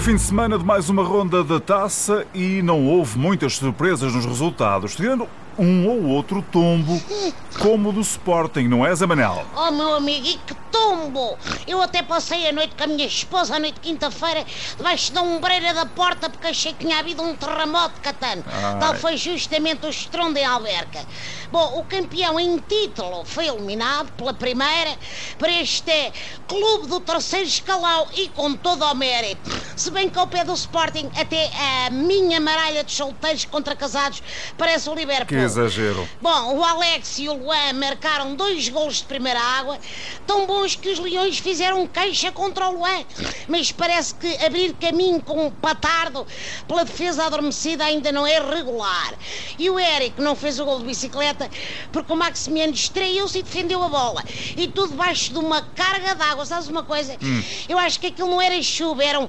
fim 0.00 0.16
de 0.16 0.22
semana 0.22 0.58
de 0.58 0.64
mais 0.64 0.88
uma 0.88 1.02
ronda 1.02 1.44
da 1.44 1.60
taça 1.60 2.26
e 2.32 2.62
não 2.62 2.86
houve 2.86 3.18
muitas 3.18 3.56
surpresas 3.56 4.14
nos 4.14 4.24
resultados, 4.24 4.96
tirando 4.96 5.28
um 5.58 5.86
ou 5.86 6.06
outro 6.06 6.42
tombo, 6.50 7.00
como 7.60 7.90
o 7.90 7.92
do 7.92 8.00
Sporting, 8.00 8.68
não 8.68 8.86
é, 8.86 8.94
Zé 8.94 9.06
Manel? 9.06 9.44
Oh, 9.54 9.70
meu 9.70 9.94
amigo, 9.94 10.26
e 10.26 10.38
que 10.38 10.54
tombo! 10.70 11.36
Eu 11.66 11.82
até 11.82 12.02
passei 12.02 12.48
a 12.48 12.52
noite 12.52 12.74
com 12.74 12.84
a 12.84 12.86
minha 12.86 13.06
esposa, 13.06 13.56
a 13.56 13.58
noite 13.58 13.74
de 13.74 13.80
quinta-feira, 13.80 14.44
debaixo 14.76 15.12
da 15.12 15.22
ombreira 15.22 15.74
da 15.74 15.84
porta, 15.84 16.30
porque 16.30 16.46
achei 16.46 16.72
que 16.72 16.86
tinha 16.86 16.98
havido 16.98 17.22
um 17.22 17.34
terremoto 17.34 18.00
catano. 18.00 18.42
Ai. 18.46 18.78
Tal 18.80 18.94
foi 18.94 19.16
justamente 19.16 19.84
o 19.84 19.90
estrondo 19.90 20.38
em 20.38 20.44
Alberca. 20.44 21.00
Bom, 21.50 21.80
o 21.80 21.84
campeão 21.84 22.40
em 22.40 22.56
título 22.58 23.24
foi 23.26 23.46
eliminado 23.46 24.10
pela 24.12 24.32
primeira 24.32 24.96
para 25.38 25.52
este 25.52 26.12
clube 26.48 26.86
do 26.86 26.98
terceiro 26.98 27.46
escalão 27.46 28.06
e 28.16 28.28
com 28.28 28.54
todo 28.54 28.84
o 28.84 28.94
mérito. 28.94 29.50
Se 29.82 29.90
bem 29.90 30.08
que 30.08 30.16
ao 30.16 30.28
pé 30.28 30.44
do 30.44 30.54
Sporting, 30.54 31.10
até 31.16 31.50
a 31.86 31.90
minha 31.90 32.38
maralha 32.38 32.84
de 32.84 32.92
solteiros 32.92 33.44
contra 33.46 33.74
casados 33.74 34.22
parece 34.56 34.88
o 34.88 34.94
Liverpool. 34.94 35.26
Que 35.26 35.34
exagero. 35.34 36.08
Bom, 36.20 36.54
o 36.54 36.62
Alex 36.62 37.18
e 37.18 37.28
o 37.28 37.32
Luan 37.32 37.72
marcaram 37.72 38.36
dois 38.36 38.68
gols 38.68 38.98
de 38.98 39.04
primeira 39.06 39.40
água, 39.40 39.80
tão 40.24 40.46
bons 40.46 40.76
que 40.76 40.88
os 40.88 41.00
Leões 41.00 41.38
fizeram 41.38 41.84
queixa 41.84 42.30
contra 42.30 42.68
o 42.68 42.78
Luan. 42.78 43.04
Mas 43.48 43.72
parece 43.72 44.14
que 44.14 44.36
abrir 44.44 44.72
caminho 44.74 45.20
com 45.20 45.46
um 45.46 45.50
patardo 45.50 46.24
pela 46.68 46.84
defesa 46.84 47.24
adormecida 47.24 47.84
ainda 47.84 48.12
não 48.12 48.24
é 48.24 48.38
regular. 48.38 49.14
E 49.58 49.68
o 49.68 49.80
Eric 49.80 50.22
não 50.22 50.36
fez 50.36 50.60
o 50.60 50.64
gol 50.64 50.78
de 50.78 50.86
bicicleta 50.86 51.50
porque 51.90 52.12
o 52.12 52.16
Maximiano 52.16 52.72
distraiu-se 52.72 53.40
e 53.40 53.42
defendeu 53.42 53.82
a 53.82 53.88
bola. 53.88 54.22
E 54.56 54.68
tudo 54.68 54.90
debaixo 54.90 55.32
de 55.32 55.40
uma 55.40 55.60
carga 55.60 56.14
d'água. 56.14 56.46
Sabes 56.46 56.68
uma 56.68 56.84
coisa? 56.84 57.16
Eu 57.68 57.76
acho 57.80 57.98
que 57.98 58.06
aquilo 58.06 58.30
não 58.30 58.40
era 58.40 58.62
chuva, 58.62 59.02
eram 59.02 59.28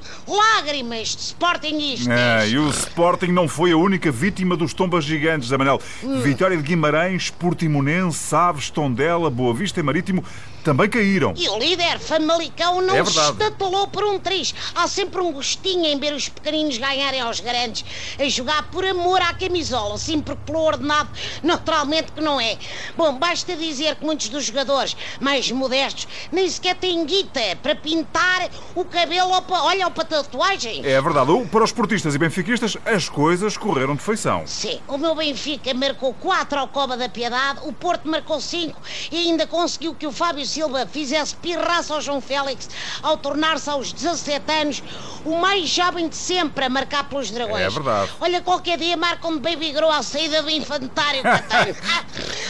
lágrimas 0.56 1.16
de 1.16 1.22
Sportingistas. 1.22 2.08
É, 2.08 2.50
e 2.50 2.58
o 2.58 2.70
Sporting 2.70 3.32
não 3.32 3.48
foi 3.48 3.72
a 3.72 3.78
única 3.78 4.12
vítima 4.12 4.56
dos 4.56 4.74
tombas 4.74 5.04
gigantes, 5.04 5.50
Zé 5.50 5.58
Manel. 5.58 5.82
Vitória 6.22 6.58
de 6.58 6.64
Guimarães, 6.64 7.30
Portimonense, 7.30 8.36
Aves, 8.36 8.70
Tondela, 8.70 9.30
Boa 9.30 9.54
Vista 9.54 9.80
e 9.80 9.84
Marítimo 9.84 10.24
também 10.64 10.90
caíram. 10.90 11.34
E 11.36 11.50
o 11.50 11.58
líder 11.58 12.00
Famalicão 12.00 12.82
não 12.82 12.96
É 12.96 13.04
se 13.06 13.20
estatulou 13.20 13.88
por 13.88 14.04
um 14.04 14.20
triz. 14.20 14.54
Há 14.76 14.88
sempre 14.88 15.22
um 15.22 15.32
gostinho 15.32 15.86
em 15.86 16.00
ver 16.00 16.14
os 16.14 16.30
pequeninos 16.30 16.78
ganharem 16.78 17.22
aos 17.22 17.40
grandes, 17.40 17.86
a 18.20 18.28
jogar 18.30 18.64
por 18.72 18.86
amor 18.86 19.22
à 19.22 19.34
camisola, 19.34 19.98
sim, 19.98 20.22
porque 20.22 20.42
pelo 20.46 20.62
ordenado, 20.62 21.10
naturalmente 21.42 22.12
que 22.12 22.22
não 22.22 22.40
é. 22.40 22.58
Bom, 22.96 23.18
basta 23.18 23.56
dizer 23.56 23.96
que 23.96 24.06
muitos 24.06 24.30
dos 24.30 24.46
jogadores 24.46 24.96
mais 25.20 25.52
modestos 25.52 26.08
nem 26.32 26.50
sequer 26.50 26.76
têm 26.76 27.06
guita 27.06 27.42
para 27.62 27.76
pintar 27.76 28.50
o 28.76 28.86
cabelo 28.86 29.32
ou 29.32 29.42
para, 29.42 29.64
olha, 29.64 29.86
ou 29.86 29.92
para 29.92 30.06
tatuagem. 30.06 30.86
É 30.86 31.02
verdade. 31.02 31.24
Para 31.52 31.64
os 31.64 31.72
portistas 31.72 32.16
e 32.16 32.18
benfiquistas, 32.18 32.78
as 32.86 33.08
coisas 33.08 33.58
correram 33.58 33.96
de 33.96 34.02
feição. 34.02 34.44
Sim, 34.46 34.80
o 34.88 34.98
meu 34.98 35.16
Benfica 35.16 35.74
marcou 35.74 36.14
4 36.14 36.60
ao 36.60 36.68
Coba 36.68 36.98
da 36.98 37.08
Piedade, 37.08 37.60
o 37.64 37.74
Porto 37.74 38.08
marcou 38.08 38.40
5 38.42 38.80
e 39.12 39.18
ainda 39.18 39.48
conseguiu 39.48 39.96
que 39.96 40.06
o 40.06 40.12
Fábio 40.12 40.46
Silva 40.54 40.86
fizesse 40.86 41.36
pirraça 41.36 41.96
ao 41.96 42.02
João 42.02 42.22
Félix 42.22 42.70
ao 43.02 43.18
tornar-se 43.18 43.70
aos 43.70 43.92
17 43.92 44.52
anos 44.52 44.84
o 45.26 45.38
mais 45.38 45.68
jovem 45.68 46.08
de 46.08 46.16
sempre 46.16 46.66
a 46.66 46.70
marcar 46.70 47.10
pelos 47.10 47.32
Dragões. 47.32 47.64
É 47.64 47.70
verdade. 47.70 48.12
Olha, 48.22 48.40
qualquer 48.42 48.78
dia 48.78 48.96
marcam 48.96 49.34
de 49.34 49.40
Baby 49.40 49.72
Grow 49.72 49.90
à 49.90 50.04
saída 50.04 50.44
do 50.44 50.50
infantário, 50.50 51.24
Catano. 51.26 51.76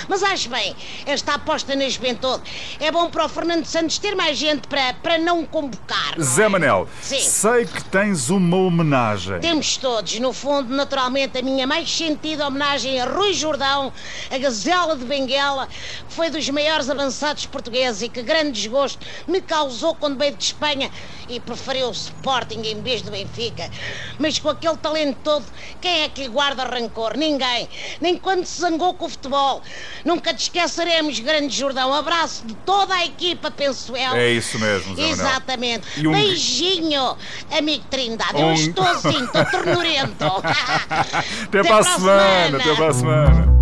Mas 0.08 0.24
acho 0.24 0.50
bem, 0.50 0.76
esta 1.06 1.36
aposta 1.36 1.76
na 1.76 1.88
juventude 1.90 2.44
é 2.80 2.92
bom 2.92 3.10
para 3.10 3.26
o 3.26 3.30
Fernando 3.30 3.66
Santos 3.66 3.98
ter 3.98 4.16
mais 4.16 4.38
gente 4.38 4.68
para, 4.68 4.94
para 4.96 5.18
não 5.18 5.46
convocar. 5.46 6.18
não 6.18 6.24
Zé 6.24 6.44
é? 6.44 6.50
Manel, 6.50 6.88
Sim. 7.02 7.20
sei 7.20 7.66
que 7.66 7.84
tens 7.86 8.30
uma 8.30 8.58
homenagem. 8.58 9.40
Temos 9.40 9.78
todos, 9.78 10.20
no 10.20 10.34
fundo, 10.34 10.74
naturalmente, 10.74 11.38
a 11.38 11.42
minha 11.42 11.66
mais 11.66 11.90
sentida 11.90 12.48
homenagem 12.48 13.00
a 13.00 13.06
Rui 13.06 13.34
Jordão, 13.34 13.92
a 14.30 14.38
gazela 14.38 14.96
de 14.96 15.06
Benguela, 15.06 15.68
que 15.68 16.14
foi 16.14 16.30
dos 16.30 16.48
maiores 16.50 16.90
avançados 16.90 17.46
portugueses 17.46 18.02
e 18.02 18.10
que 18.10 18.22
grande 18.22 18.52
desgosto 18.52 19.06
me 19.28 19.42
causou 19.42 19.96
quando 19.96 20.18
veio 20.18 20.36
de 20.36 20.44
Espanha 20.44 20.92
e 21.30 21.40
preferiu 21.40 21.88
o 21.88 21.92
Sporting 21.92 22.62
em 22.62 22.82
vez 22.82 23.02
do 23.02 23.12
Benfica. 23.12 23.70
Mas 24.20 24.40
com 24.40 24.50
aquele 24.50 24.78
talento 24.78 25.18
todo, 25.24 25.46
quem 25.82 26.02
é 26.02 26.10
que 26.10 26.22
lhe 26.24 26.28
guarda 26.28 26.64
rancor? 26.64 27.18
Ninguém. 27.18 27.70
Nem 28.02 28.18
quando 28.18 28.46
se 28.46 28.62
zangou 28.62 28.94
com 28.94 29.06
o 29.06 29.10
futebol. 29.10 29.62
Nunca 30.06 30.34
te 30.34 30.44
esqueceremos, 30.44 31.20
grande 31.20 31.56
Jordão. 31.58 31.94
Abraço 31.94 32.46
de 32.46 32.54
toda 32.66 32.94
a 32.96 33.06
equipa, 33.06 33.50
penso 33.52 33.96
eu. 33.96 34.16
É 34.16 34.32
isso 34.32 34.58
mesmo, 34.60 34.96
Zé. 34.96 35.02
Exatamente. 35.10 36.06
Um- 36.08 36.12
Beijinho, 36.12 37.16
amigo 37.52 37.84
Trindade. 37.90 38.40
Eu 38.40 38.48
Um- 38.48 38.54
estou 38.54 38.86
assim, 38.86 39.24
estou 39.24 39.46
ternurento. 39.46 40.26
Até, 41.48 41.64
para 41.64 41.78
a 41.80 41.84
semana. 41.84 42.58
Até 42.58 42.76
para 42.76 42.88
a 42.90 42.94
semana. 42.94 43.53